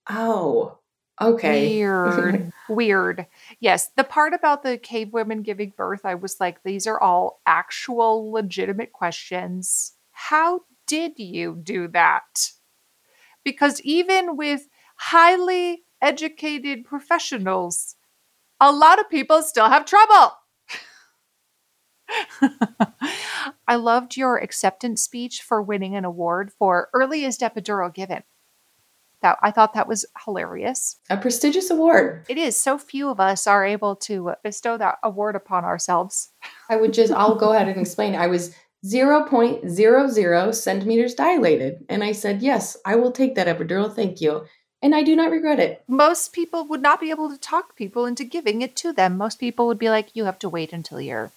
[0.09, 0.79] Oh,
[1.21, 1.77] okay.
[1.77, 2.51] Weird.
[2.69, 3.27] Weird.
[3.59, 3.91] Yes.
[3.95, 8.31] The part about the cave women giving birth, I was like, these are all actual
[8.31, 9.93] legitimate questions.
[10.11, 12.51] How did you do that?
[13.43, 14.67] Because even with
[14.97, 17.95] highly educated professionals,
[18.59, 20.33] a lot of people still have trouble.
[23.67, 28.23] I loved your acceptance speech for winning an award for earliest epidural given.
[29.21, 30.99] That I thought that was hilarious.
[31.09, 32.25] A prestigious award.
[32.27, 32.57] It is.
[32.57, 36.31] So few of us are able to bestow that award upon ourselves.
[36.69, 38.15] I would just I'll go ahead and explain.
[38.15, 38.53] I was
[38.85, 41.85] 0.00 centimeters dilated.
[41.87, 43.93] And I said, Yes, I will take that epidural.
[43.93, 44.45] Thank you.
[44.81, 45.83] And I do not regret it.
[45.87, 49.17] Most people would not be able to talk people into giving it to them.
[49.17, 51.31] Most people would be like, You have to wait until you're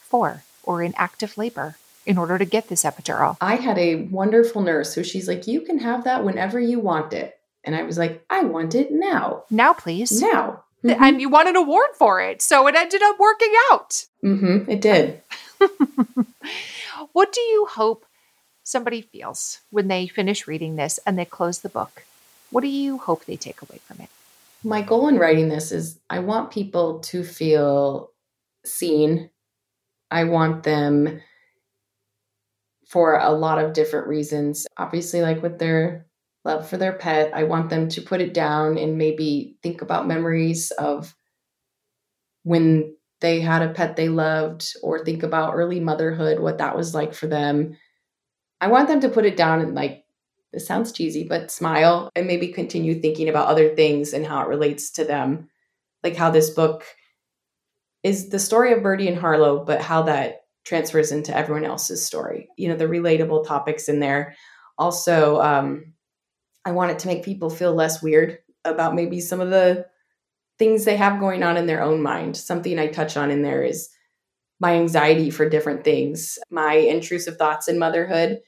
[0.00, 1.76] four or in active labor
[2.06, 3.36] in order to get this epidural.
[3.40, 7.12] I had a wonderful nurse who she's like, You can have that whenever you want
[7.12, 7.38] it.
[7.64, 9.44] And I was like, I want it now.
[9.50, 10.22] Now, please.
[10.22, 10.64] Now.
[10.82, 11.02] Mm-hmm.
[11.02, 12.40] And you won an award for it.
[12.40, 14.06] So it ended up working out.
[14.24, 14.70] Mm-hmm.
[14.70, 15.22] It did.
[17.12, 18.04] what do you hope
[18.62, 22.04] somebody feels when they finish reading this and they close the book?
[22.50, 24.10] What do you hope they take away from it?
[24.64, 28.10] My goal in writing this is I want people to feel
[28.64, 29.30] seen.
[30.10, 31.20] I want them
[32.88, 34.66] for a lot of different reasons.
[34.76, 36.06] Obviously, like with their
[36.44, 40.08] love for their pet, I want them to put it down and maybe think about
[40.08, 41.14] memories of
[42.42, 46.94] when they had a pet they loved or think about early motherhood, what that was
[46.94, 47.76] like for them.
[48.60, 50.04] I want them to put it down and like,
[50.52, 54.48] this sounds cheesy, but smile and maybe continue thinking about other things and how it
[54.48, 55.48] relates to them.
[56.02, 56.84] Like how this book
[58.02, 62.48] is the story of Birdie and Harlow, but how that transfers into everyone else's story.
[62.56, 64.34] You know, the relatable topics in there.
[64.78, 65.92] Also, um,
[66.64, 69.86] I want it to make people feel less weird about maybe some of the
[70.58, 72.36] things they have going on in their own mind.
[72.36, 73.88] Something I touch on in there is
[74.60, 78.40] my anxiety for different things, my intrusive thoughts in motherhood.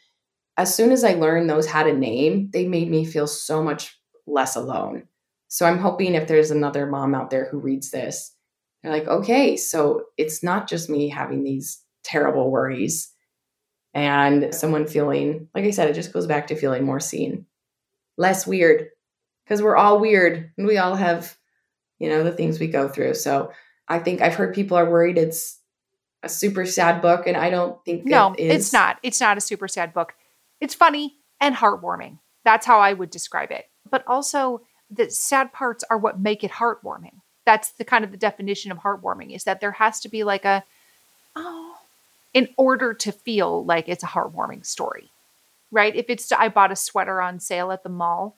[0.57, 3.99] As soon as I learned those had a name, they made me feel so much
[4.27, 5.05] less alone.
[5.49, 8.35] So I'm hoping if there's another mom out there who reads this,
[8.83, 13.13] they're like, okay, so it's not just me having these terrible worries
[13.93, 17.47] and someone feeling, like I said, it just goes back to feeling more seen,
[18.17, 18.89] less weird,
[19.45, 21.37] because we're all weird and we all have
[22.01, 23.15] you know, the things we go through.
[23.15, 23.53] So
[23.87, 25.59] I think I've heard people are worried it's
[26.23, 28.55] a super sad book, and I don't think no, it is.
[28.57, 28.99] it's not.
[29.03, 30.15] It's not a super sad book.
[30.61, 32.19] It's funny and heartwarming.
[32.45, 33.67] That's how I would describe it.
[33.89, 37.21] But also, the sad parts are what make it heartwarming.
[37.47, 40.45] That's the kind of the definition of heartwarming is that there has to be like
[40.45, 40.65] a
[41.37, 41.77] oh,
[42.35, 45.11] in order to feel like it's a heartwarming story,
[45.71, 45.95] right?
[45.95, 48.37] If it's I bought a sweater on sale at the mall,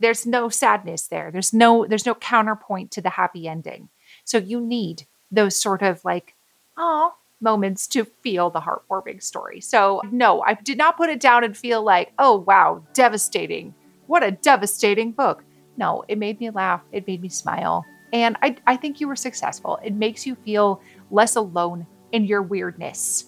[0.00, 1.30] there's no sadness there.
[1.30, 3.88] There's no there's no counterpoint to the happy ending.
[4.24, 6.34] So you need those sort of like
[6.76, 9.60] oh moments to feel the heartwarming story.
[9.60, 13.74] So no i did not put it down and feel like oh wow devastating.
[14.06, 15.44] What a devastating book.
[15.76, 16.82] No it made me laugh.
[16.92, 17.84] It made me smile.
[18.12, 19.78] And i, I think you were successful.
[19.82, 20.80] It makes you feel
[21.10, 23.24] less alone in your weirdness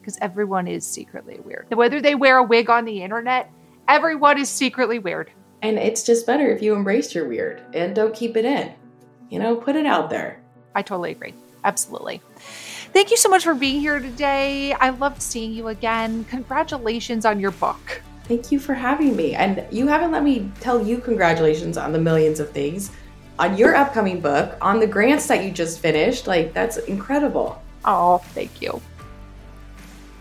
[0.00, 1.66] because everyone is secretly weird.
[1.72, 3.50] Whether they wear a wig on the internet
[3.88, 5.32] everyone is secretly weird
[5.62, 8.72] and it's just better if you embrace your weird and don't keep it in.
[9.28, 10.40] You know, put it out there.
[10.74, 11.34] I totally agree.
[11.64, 12.20] Absolutely.
[12.92, 14.72] Thank you so much for being here today.
[14.72, 16.24] I loved seeing you again.
[16.24, 18.02] Congratulations on your book.
[18.24, 19.34] Thank you for having me.
[19.34, 22.92] And you haven't let me tell you congratulations on the millions of things,
[23.38, 26.26] on your upcoming book, on the grants that you just finished.
[26.26, 27.60] Like, that's incredible.
[27.84, 28.80] Oh, thank you.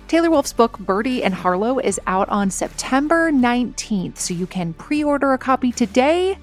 [0.10, 5.04] Taylor Wolfe's book, Birdie and Harlow, is out on September 19th, so you can pre
[5.04, 6.36] order a copy today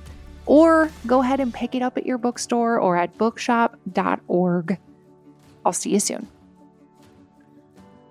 [0.47, 4.79] or go ahead and pick it up at your bookstore or at bookshop.org.
[5.65, 6.29] I'll see you soon.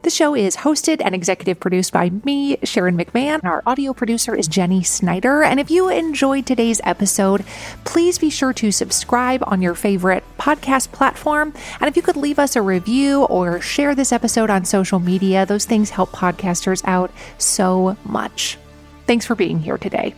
[0.06, 3.44] The show is hosted and executive produced by me, Sharon McMahon.
[3.44, 5.42] Our audio producer is Jenny Snyder.
[5.42, 7.44] And if you enjoyed today's episode,
[7.86, 11.56] please be sure to subscribe on your favorite podcast platform.
[11.80, 15.44] And if you could leave us a review or share this episode on social media,
[15.44, 18.60] those things help podcasters out so much.
[19.08, 20.14] Thanks for being here today.